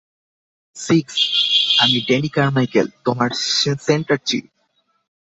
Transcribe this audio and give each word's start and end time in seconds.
Six, 0.75 1.15
আমি 1.79 1.97
Danny 2.07 2.29
Carmichael, 2.29 2.87
তোমার 3.05 3.29
centre 3.79 4.17
chief. 4.25 4.45